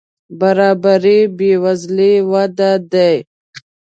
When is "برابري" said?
0.39-1.19